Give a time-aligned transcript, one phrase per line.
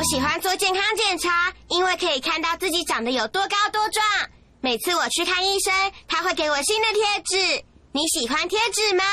[0.00, 4.02] 我喜欢做健康检查，因为可以看到自己长得有多高多壮。
[4.62, 7.36] 每次我去看医生，他会给我新的贴纸。
[7.92, 9.04] 你喜欢贴纸吗？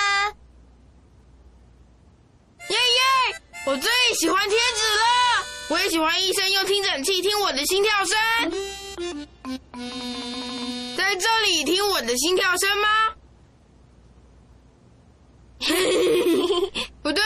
[2.70, 3.42] 耶耶！
[3.66, 5.02] 我最喜欢贴纸了。
[5.72, 8.18] 我也喜欢医生用听诊器听我的心跳声。
[10.96, 12.88] 在这里听我的心跳声吗？
[17.04, 17.22] 不对。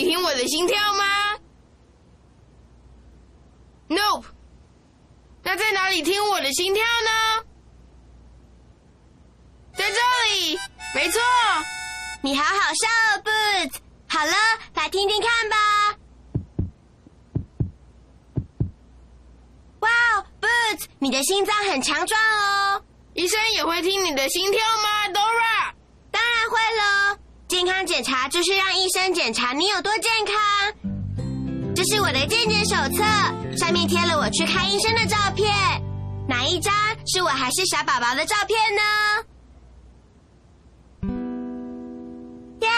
[0.00, 1.04] 你听我的心跳吗
[3.86, 4.24] ？Nope。
[5.42, 7.44] 那在哪里听我的心跳呢？
[9.76, 9.98] 在这
[10.30, 10.58] 里，
[10.94, 11.20] 没错。
[12.22, 13.74] 你好好笑哦，Boots。
[14.08, 14.32] 好了，
[14.72, 15.98] 来听听看吧。
[19.80, 22.82] 哇哦，Boots，你的心脏很强壮哦。
[23.12, 25.74] 医生也会听你的心跳吗，Dora？
[26.10, 27.19] 当然会了。
[27.50, 30.36] 健康检查就是让医生检查你有多健康。
[31.74, 33.02] 这是我的健检手册，
[33.56, 35.52] 上面贴了我去看医生的照片。
[36.28, 36.72] 哪一张
[37.12, 38.82] 是我还是小宝宝的照片呢？
[42.60, 42.68] 耶，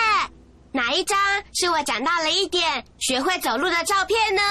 [0.72, 1.18] 哪一张
[1.52, 4.42] 是我长大了一点，学会走路的照片呢？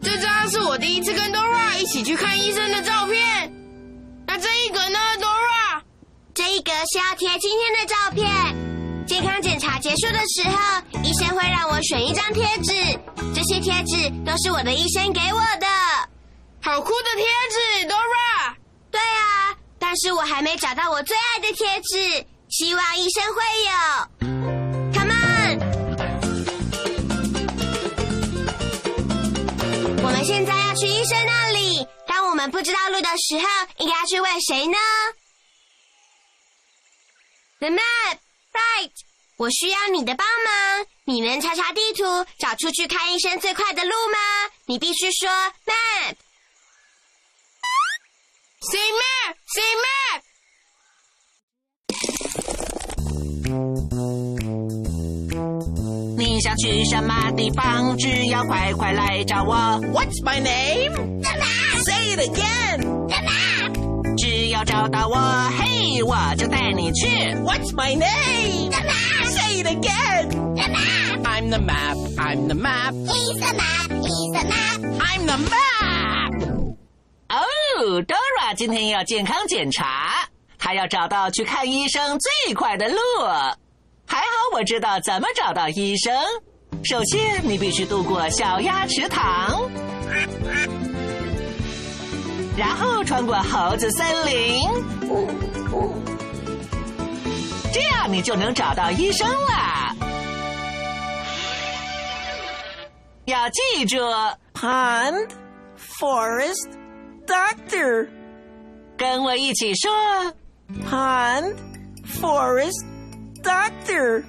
[0.00, 3.52] 这张是我第一次跟 Dora 一起去看医生的照片。
[4.26, 4.98] 那这一个呢
[6.38, 8.24] 这一格是要贴今天的照片。
[9.08, 12.72] 健康检查结束的时候，医生会让我选一张贴纸。
[13.34, 15.66] 这些贴纸都是我的医生给我的。
[16.62, 18.54] 好酷的贴纸，Dora。
[18.88, 23.72] 对啊，但是我还没找到我最爱的贴纸，希望医生会有。
[24.94, 25.58] Come on，
[30.04, 31.84] 我们现在要去医生那里。
[32.06, 33.44] 当我们不知道路的时候，
[33.78, 34.76] 应该要去问谁呢
[37.60, 38.18] ？The map,
[38.52, 38.90] right？
[39.36, 40.86] 我需要你的帮忙。
[41.04, 44.18] 你能查查地图，找出去看医生最快的路吗？
[44.66, 46.16] 你必须说 map。
[48.60, 50.22] Say map, say map。
[56.18, 57.96] 你想去什么地方？
[57.96, 59.54] 只要快快来找我。
[59.92, 61.22] What's my name?
[61.84, 62.87] Say it again.
[64.58, 65.16] 要找到我，
[65.56, 67.06] 嘿，我就带你去。
[67.44, 68.70] What's my name?
[68.70, 69.26] The map.
[69.26, 70.30] Say it again.
[70.56, 71.24] The map.
[71.24, 71.96] I'm the map.
[72.16, 72.92] I'm the map.
[72.92, 73.88] He's the map.
[74.02, 74.80] He's the map.
[74.98, 76.74] I'm the map.
[77.28, 82.98] 哦，Dora 今天要健康检查，她要找到去看医生最快的路。
[84.08, 86.12] 还好我知道怎么找到医生。
[86.82, 89.70] 首先，你必须渡过小鸭池塘，
[92.58, 94.68] 然后穿过猴子森林，
[97.72, 99.94] 这样你就能找到医生了。
[103.26, 103.98] 要记住
[104.54, 105.28] ，Pond,
[105.78, 106.68] forest,
[107.28, 108.08] doctor.
[108.96, 109.92] 跟我一起说。
[110.90, 111.54] Pond,
[112.04, 112.84] forest,
[113.44, 114.24] doctor.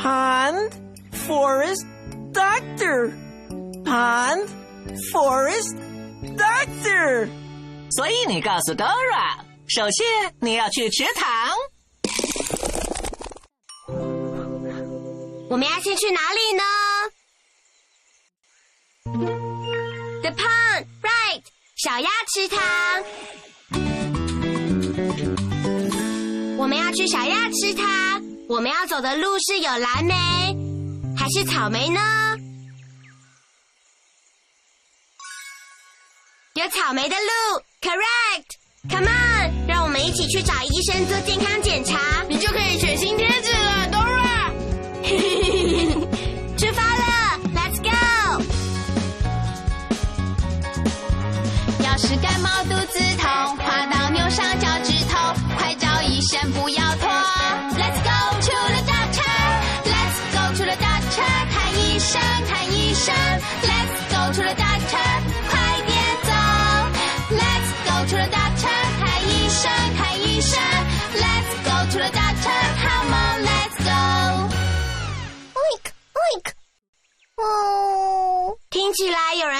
[0.00, 0.70] Pond,
[1.10, 1.84] forest,
[2.32, 3.12] doctor.
[3.84, 4.46] Pond,
[5.12, 5.76] forest,
[6.36, 7.28] doctor.
[7.90, 9.36] 所以你告诉 Dora，
[9.68, 11.50] 首先你要去池塘，
[15.48, 16.62] 我们要先去哪里呢
[20.22, 21.42] ？The pond, right？
[21.76, 22.60] 小鸭池塘。
[26.56, 28.22] 我们要去小鸭池塘。
[28.48, 30.14] 我们要走的路是有蓝莓
[31.16, 32.31] 还是草莓呢？
[36.62, 38.54] 有草莓的路，correct。
[38.88, 42.22] Come on，让我们们一起去找医生做健康检查。
[42.28, 44.52] 你就可以选新贴纸了，Dora。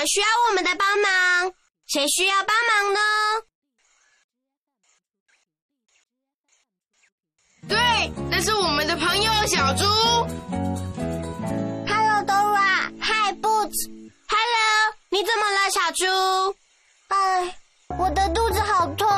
[0.06, 1.52] 需要我们的帮忙，
[1.86, 3.00] 谁需要帮忙呢？
[7.68, 9.84] 对，那是我们的朋友小猪。
[11.86, 13.88] Hello Dora, Hi Boots.
[14.28, 16.56] Hello，你怎么了，小猪？
[17.08, 17.56] 哎，
[17.98, 19.08] 我的肚子好痛，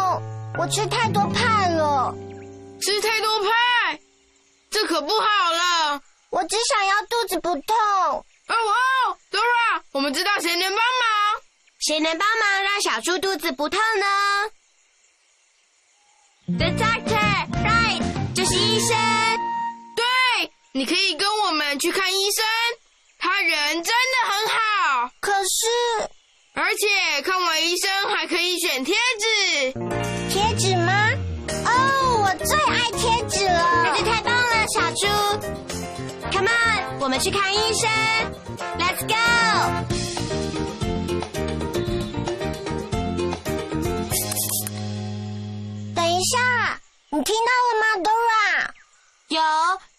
[0.59, 2.15] 我吃太多派了，
[2.83, 3.99] 吃太多派，
[4.71, 6.03] 这可不好了。
[6.31, 7.77] 我只想要肚子不痛。
[8.47, 11.43] 哦哦，Dora，我们知道谁能帮忙。
[11.81, 14.07] 谁能帮忙让小猪肚子不痛呢
[16.57, 18.01] ？The doctor, right？
[18.35, 18.97] 这是医生。
[19.97, 20.05] 对，
[20.73, 22.45] 你可以跟我们去看医生，
[23.19, 26.09] 他人真的很好，可是
[26.55, 29.73] 而且看完医生还可以选贴纸。
[30.31, 31.04] 贴纸吗？
[37.15, 37.89] 们去看医生。
[38.77, 39.15] Let's go。
[45.95, 46.81] 等一下，
[47.11, 48.67] 你听到了吗，Dora？
[49.29, 49.41] 有，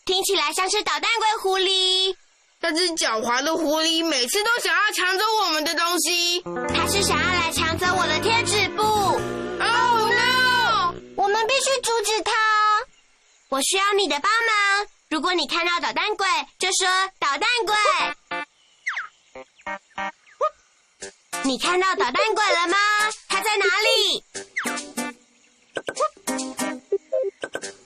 [0.04, 2.14] 听起来像是捣蛋鬼狐狸。
[2.60, 6.42] 那只狡猾的狐狸每次都想要抢走我们的东西。
[6.42, 8.84] 它是想要来抢走我的贴纸布。
[8.84, 10.94] Oh no！
[11.16, 12.34] 我们必须阻止它。
[13.48, 14.88] 我需要你的帮忙。
[15.10, 16.88] 如果你看到捣蛋鬼，就说
[17.20, 17.76] 捣蛋鬼。
[21.44, 22.78] 你看到捣蛋鬼了吗？
[23.30, 24.24] 他在哪里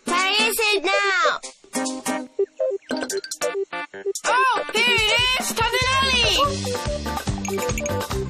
[0.06, 1.40] ？Where is it now？
[4.24, 4.34] 哦
[4.74, 6.16] ，Here it is，他在那里。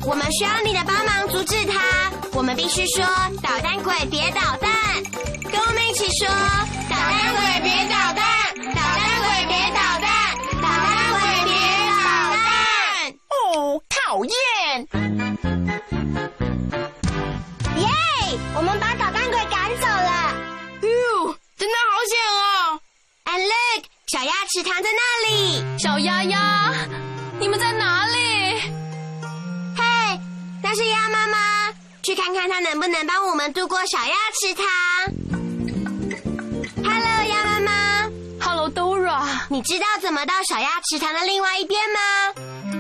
[0.06, 2.12] 我们需要你的帮忙阻止他。
[2.34, 3.06] 我们必须说
[3.44, 3.59] 捣
[34.50, 34.66] 鸭池塘。
[36.84, 38.10] Hello，鸭妈妈
[38.42, 42.00] ，Hello Dora，你知道怎么到小鸭池塘的另外一边吗？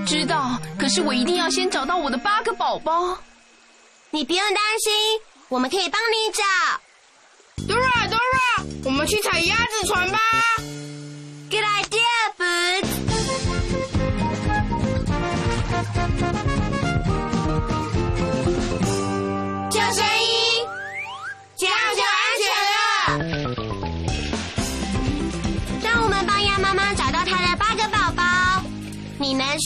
[0.07, 3.17] 知道，可是我一定要先找到我的八个宝宝。
[4.09, 6.43] 你不用担心，我们可以帮你找。
[7.71, 10.19] Dora Dora，我们去踩鸭子船吧。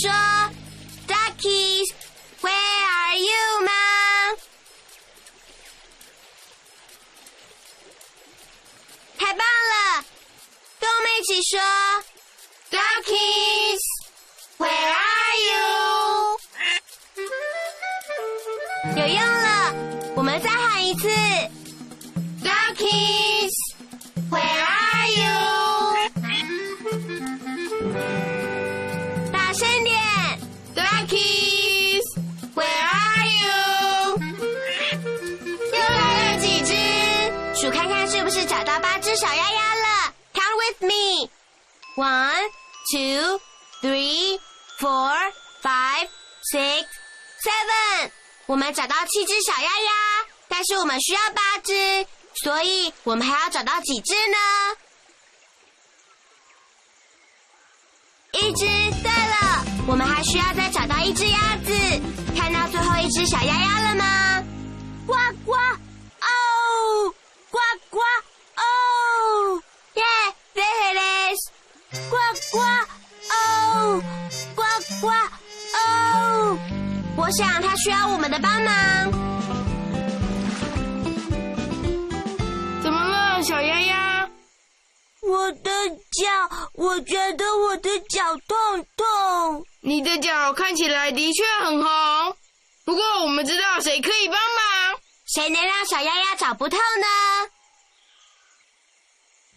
[0.04, 0.12] 说
[1.08, 1.88] “Duckies,
[2.42, 3.72] where are you” 吗？
[9.18, 10.04] 太棒了！
[10.78, 11.58] 跟我们一起说
[12.70, 13.80] “Duckies,
[14.58, 16.38] where are you”。
[18.98, 19.74] 有用了，
[20.18, 21.08] 我们再喊一次
[22.44, 23.33] “Duckies,
[38.34, 41.30] 是找到八只小鸭鸭了？Count with me.
[41.96, 42.50] One,
[42.92, 43.40] two,
[43.80, 44.40] three,
[44.80, 45.14] four,
[45.62, 46.08] five,
[46.52, 46.88] six,
[47.44, 48.12] seven.
[48.48, 49.92] 我们找到七只小鸭鸭，
[50.48, 52.08] 但是我们需要八只，
[52.44, 54.38] 所以我们还要找到几只呢？
[58.32, 58.66] 一只。
[59.04, 61.72] 对了，我们还需要再找到一只鸭子。
[62.36, 64.44] 看到最后一只小鸭鸭了吗？
[65.06, 65.14] 呱
[65.46, 65.54] 呱，
[67.54, 67.60] 呱
[67.92, 68.00] 呱
[68.58, 69.62] 哦
[69.94, 70.04] 耶，
[70.56, 70.62] 再
[70.94, 71.32] 来！
[72.10, 72.18] 呱
[72.52, 72.58] 呱
[73.30, 74.02] 哦，
[74.56, 74.64] 呱
[75.00, 75.08] 呱
[75.78, 76.58] 哦，
[77.16, 79.12] 我想他需要我们的帮忙。
[82.82, 84.28] 怎么了，小丫丫？
[85.22, 89.64] 我的脚，我觉得我的脚痛痛。
[89.82, 92.36] 你的脚看起来的确很红，
[92.84, 94.83] 不过我们知道谁可以帮忙。
[95.34, 97.08] 谁能让小丫丫找不透呢？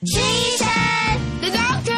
[0.07, 0.67] 是医生。
[1.43, 1.93] The doctor，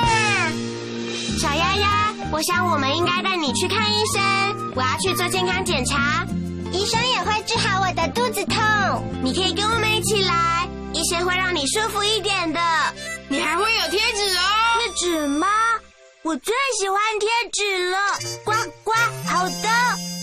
[1.39, 4.73] 小丫丫，我想我们应该带你去看医生。
[4.75, 6.27] 我要去做健康检查，
[6.73, 8.59] 医生也会治好我的肚子痛。
[9.23, 12.61] 你可以跟我们一起来，医生会让你舒服一点的。
[13.29, 14.43] 你还会有贴纸哦。
[14.81, 15.47] 贴纸吗？
[16.23, 17.99] 我最喜欢贴纸了。
[18.45, 18.93] 呱呱，
[19.29, 20.18] 好的。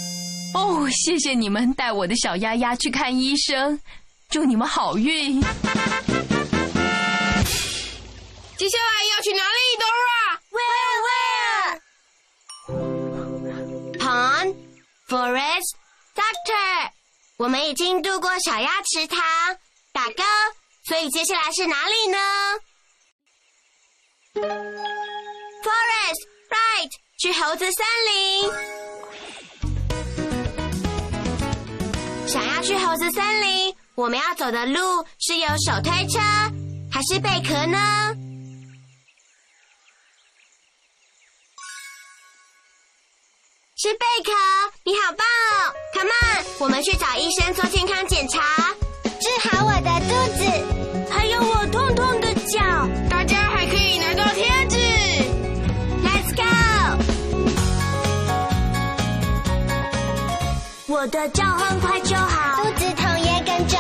[0.55, 3.81] 哦，谢谢你们带我的小丫丫去看医生，
[4.29, 5.41] 祝你们好运。
[5.41, 5.47] 接
[8.69, 11.81] 下来要去哪里，Dora？Where where?
[13.99, 14.55] Pond,
[15.09, 15.75] forest,
[16.15, 16.91] doctor。
[17.35, 19.19] 我们已经渡过小鸭池塘，
[19.91, 20.23] 打勾。
[20.85, 22.17] 所以接下来是哪里呢
[25.65, 28.49] ？Forest, right，去猴子森林。
[32.65, 34.79] 去猴子森林，我们要走的路
[35.19, 36.19] 是有手推车
[36.91, 37.77] 还是贝壳呢？
[43.77, 44.31] 是贝壳，
[44.83, 50.43] 你好棒哦！Come on，我们去找医生做健康检查，治好我的肚子，
[60.87, 63.75] 我的脚很快就好，肚子痛也跟着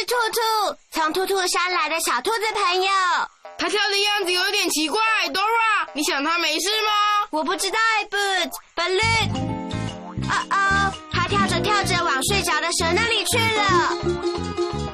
[0.00, 2.90] 是兔兔，从兔兔山来的小兔子朋友。
[3.58, 4.98] 他跳的样子有点奇怪。
[5.28, 7.28] Dora，你想他没事吗？
[7.30, 9.36] 我不知道哎，But look，
[10.24, 13.62] 哦哦，他跳着跳着往睡着的蛇那里去了。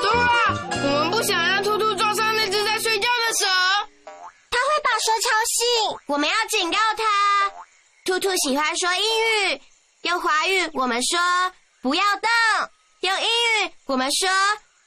[0.02, 3.46] Dora，我们不想让兔兔撞上那只在睡觉的蛇。
[3.46, 7.04] 他会把蛇吵醒，我们要警告他。
[8.04, 9.60] 兔兔喜欢说英语，
[10.02, 11.20] 用华语我们说
[11.80, 12.28] 不要动，
[13.02, 14.28] 用英语我们说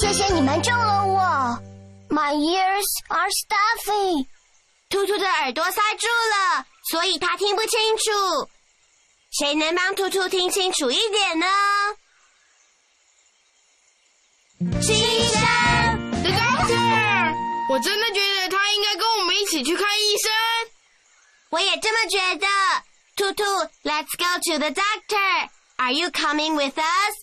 [0.01, 1.19] 谢谢你们救了我。
[2.09, 4.25] My ears are stuffy。
[4.88, 8.48] 兔兔的耳朵塞住了，所以它听不清楚。
[9.38, 11.46] 谁能帮兔兔听清楚一点呢？
[14.80, 15.42] 是医生。
[16.22, 17.34] The doctor，
[17.70, 20.32] 我真的觉得他应该跟我们一起去看医生。
[21.50, 22.46] 我也这么觉得。
[23.16, 23.44] 兔兔
[23.82, 25.48] ，Let's go to the doctor.
[25.76, 27.14] Are you coming with us?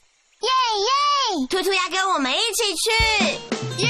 [0.42, 1.48] 耶耶！
[1.50, 2.92] 兔兔要跟我们一起去。
[3.84, 3.90] 耶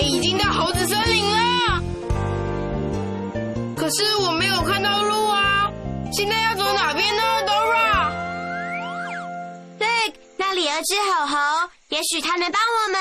[0.00, 1.82] 已经到猴子森林了，
[3.76, 5.70] 可是我没有看到路啊！
[6.12, 8.10] 现在要走哪边呢，Dora？
[9.78, 9.86] 对
[10.36, 13.00] 那里有只猴猴，也许它能帮我们。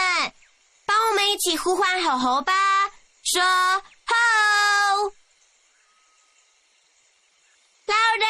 [0.85, 2.53] 帮我们一起呼唤猴猴吧，
[3.23, 4.15] 说吼！
[7.87, 8.25] 老人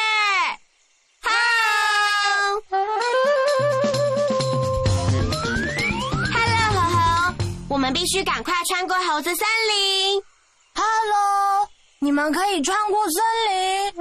[7.88, 10.22] 们必须赶快穿过猴子森林。
[10.74, 11.66] Hello，
[12.00, 13.94] 你们可以穿过森林。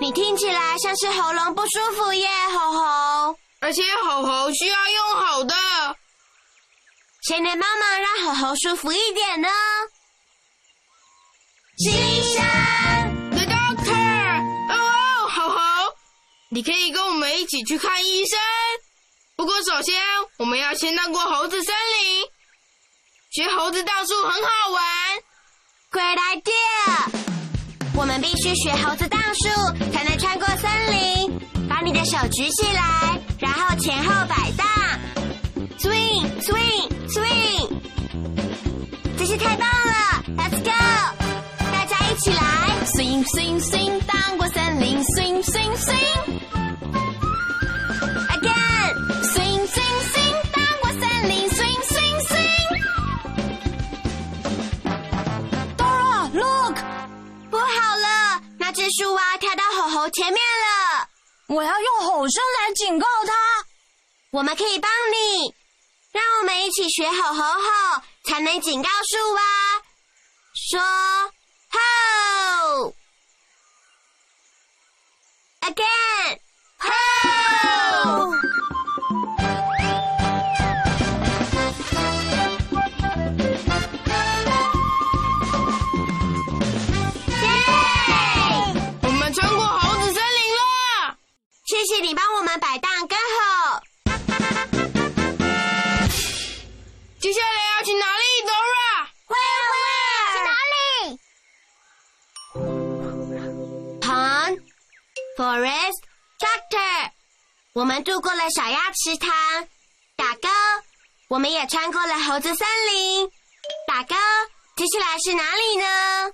[0.00, 3.36] 你听起来像是喉咙不舒服耶，猴猴。
[3.60, 5.54] 而且猴猴需要用好的。
[7.28, 9.48] 谁能帮忙让猴猴舒服一点呢？
[11.84, 12.42] 是医生。
[13.32, 14.40] The doctor，
[14.72, 15.58] 哦，猴猴，
[16.52, 18.38] 你可以跟我们一起去看医生。
[19.40, 19.94] 不过首先
[20.36, 22.26] 我们要先荡过猴子森林，
[23.30, 24.84] 学猴子荡树很好玩。
[25.90, 27.08] Great idea！
[27.96, 29.48] 我们必须学猴子荡树，
[29.94, 31.40] 才能穿过森林。
[31.70, 34.66] 把你的手举起来，然后前后摆荡
[35.78, 37.80] ，swing swing swing，
[39.16, 40.70] 真是太棒了，Let's go！
[41.72, 42.14] 大家一！
[42.16, 42.42] 起来。
[42.84, 46.40] swing swing swing，荡过森林，swing swing swing。
[58.72, 61.08] 这只树蛙跳到吼吼前面了。
[61.48, 63.32] 我要用吼声来警告它。
[64.30, 65.52] 我们可以帮你，
[66.12, 69.42] 让我们一起学吼吼吼，才能警告树蛙。
[70.54, 70.80] 说
[71.72, 72.94] 吼
[75.62, 76.38] ，again，
[76.78, 77.19] 吼。
[92.00, 93.82] 你帮我们摆荡更好。
[97.20, 99.06] 接下来要去哪里，Dora？
[99.26, 99.36] 会
[99.70, 99.74] 会。
[100.32, 101.18] 去哪里
[104.00, 104.56] ？Pond,
[105.36, 105.98] forest,
[106.38, 107.10] tractor。
[107.74, 109.30] 我们渡过了小鸭池塘，
[110.16, 110.48] 打勾。
[111.28, 113.30] 我们也穿过了猴子森林，
[113.86, 114.16] 打勾。
[114.76, 116.32] 接下来是哪里呢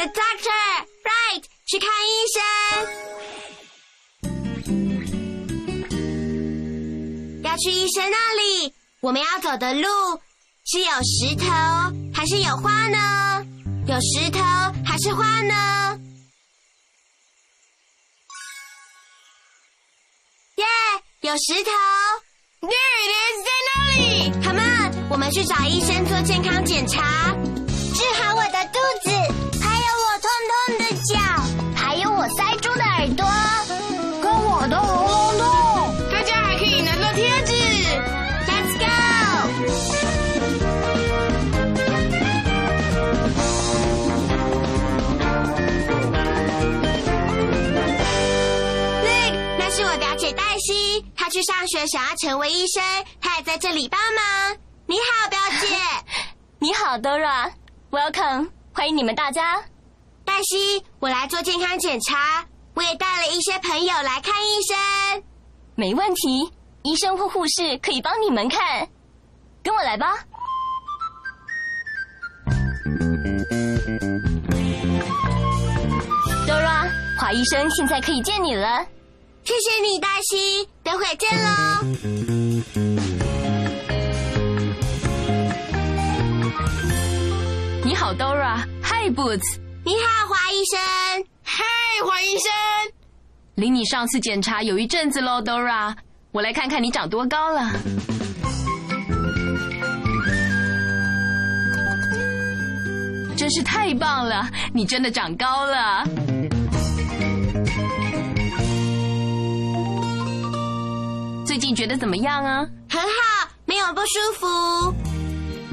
[0.00, 0.64] ？The doctor,
[1.04, 2.40] right，去看医生。
[7.44, 9.86] 要去医生那里，我们要走的路
[10.64, 11.44] 是有石头
[12.14, 13.44] 还是有花呢？
[13.86, 14.40] 有石头
[14.86, 16.00] 还是花呢？
[20.56, 20.64] 耶、
[21.20, 21.70] 有石头
[22.62, 22.70] There
[23.04, 24.32] it is，在那里。
[24.42, 27.36] ！Come on，我们去找医生做健康检查，
[51.40, 52.82] 去上学，想要成为医生，
[53.18, 54.58] 他也在这里帮忙。
[54.84, 55.68] 你好，表姐。
[56.60, 59.58] 你好，Dora，Welcome，欢迎你们大家。
[60.22, 65.22] 黛西，我来做健康检查，我也带了一些朋友来看医生。
[65.76, 68.86] 没问题，医生或护士可以帮你们看。
[69.62, 70.18] 跟我来吧。
[76.46, 78.84] Dora，华医生现在可以见你了。
[79.50, 81.48] 谢谢你，大西，等会见喽。
[87.84, 90.78] 你好，Dora，Hi Boots，你好，华医生。
[91.42, 91.64] 嗨，
[92.06, 92.48] 华医生。
[93.56, 95.96] 离你上次检查有一阵子喽，Dora，
[96.30, 97.72] 我来看看你长多高了。
[103.36, 106.04] 真是太棒了，你真的长高了。
[111.50, 112.64] 最近觉得怎么样啊？
[112.88, 114.94] 很好，没有不舒服。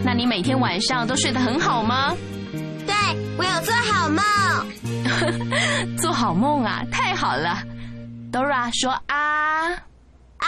[0.03, 2.17] 那你每天晚上都睡得很好吗？
[2.87, 2.95] 对
[3.37, 4.23] 我有做好梦。
[6.01, 7.61] 做好梦啊，太好了。
[8.31, 9.69] Dora 说啊，
[10.37, 10.47] 啊，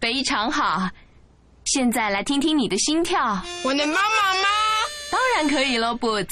[0.00, 0.88] 非常好。
[1.64, 4.48] 现在来听听你的心跳，我能帮忙吗？
[5.10, 6.28] 当然可以喽，Boots。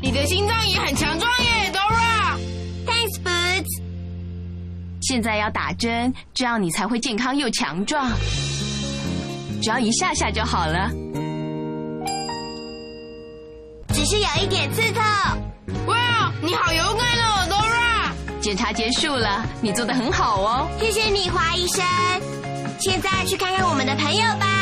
[0.00, 2.38] 你的心脏也很强壮耶，Dora。
[2.86, 3.82] Thanks, Boots。
[5.02, 8.08] 现在要打针，这样你才会健康又强壮。
[9.60, 10.88] 只要一下下就好了。
[13.92, 15.02] 只是有一点刺痛。
[15.86, 18.40] 哇，你好勇敢哦，Dora。
[18.40, 20.68] 检查结束了，你做的很好哦。
[20.78, 21.84] 谢谢你，华医生。
[22.78, 24.57] 现在去看看我们的朋友吧。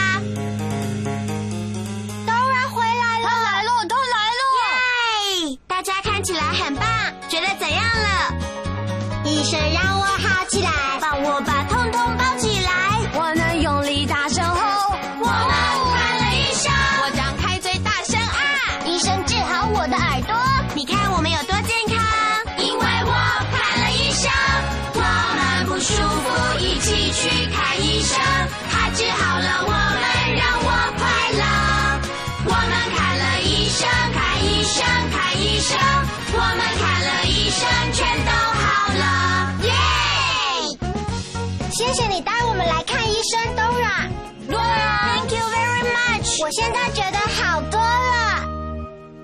[46.46, 48.46] 我现在觉得好多了。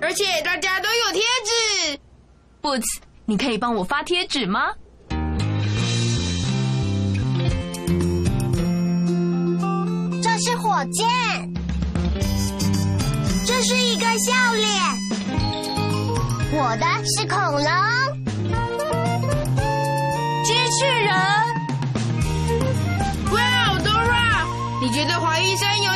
[0.00, 2.00] 而且大家都有贴纸。
[2.60, 4.72] Boots，你可以帮我发贴纸吗？
[10.20, 11.08] 这是火箭，
[13.46, 14.68] 这是一个笑脸。
[16.54, 17.64] 我的是恐龙，
[20.42, 21.14] 机器人。
[23.30, 23.40] 哇
[23.78, 24.44] ，Dora，
[24.82, 25.91] 你觉得黄医生有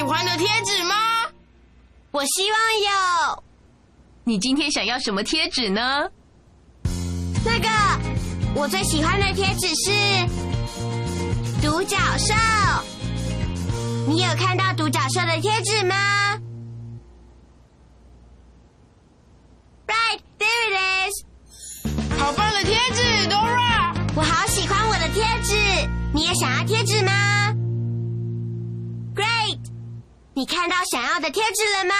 [0.00, 0.94] 喜欢的贴纸吗？
[2.10, 2.58] 我希望
[3.36, 3.44] 有
[4.24, 6.08] 你今天想要什么贴纸呢？
[7.44, 7.68] 那个。
[8.54, 9.90] 我最喜欢的贴纸是
[11.60, 12.34] 独角兽。
[14.08, 15.94] 你有看到独角兽的贴纸吗
[19.86, 21.26] ？Right there it is。
[22.18, 23.94] 好棒的贴纸，Dora。
[24.16, 25.54] 我好喜欢我的贴纸，
[26.14, 27.49] 你也想要贴纸吗。
[30.40, 31.94] 你看到想要的贴纸了吗？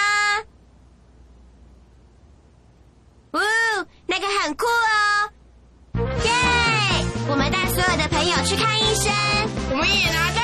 [3.33, 3.39] 哦，
[4.07, 5.29] 那个很酷哦。
[6.23, 6.31] 耶！
[7.29, 9.13] 我们带所有的朋友去看医生，
[9.69, 10.41] 我们也拿到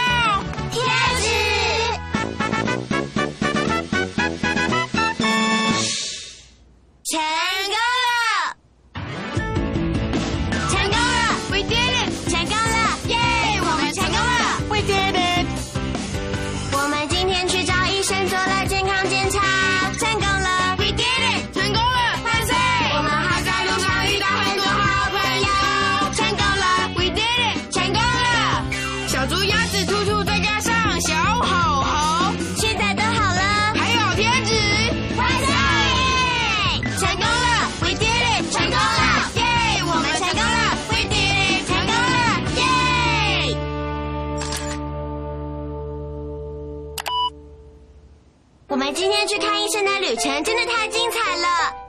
[48.93, 51.47] 今天去看医生的旅程真的太精彩了。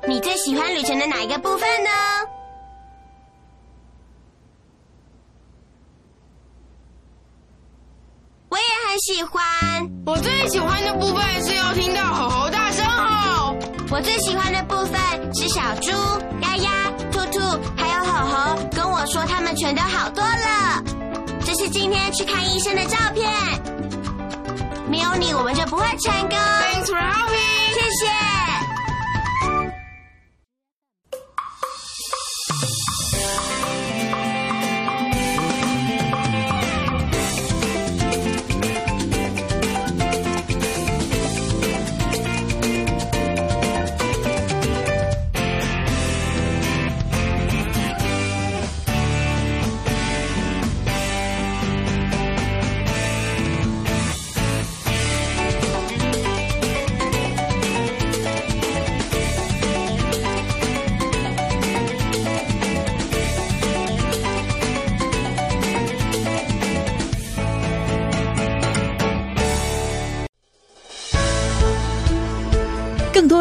[0.09, 1.91] 你最喜欢旅程的哪一个部分呢？
[8.49, 9.43] 我也很喜欢。
[10.07, 13.57] 我最喜欢的部分是要听到吼吼大声吼。
[13.91, 15.01] 我最喜欢的部分
[15.35, 15.91] 是小猪、
[16.43, 16.71] 丫丫、
[17.13, 17.41] 兔兔
[17.77, 20.83] 还有吼吼跟我说他们全都好多了。
[21.45, 23.78] 这是今天去看医生的照片。
[25.09, 26.39] 没有你，我们就不会成功。
[26.39, 27.75] Thanks for helping。
[27.75, 28.68] 谢谢。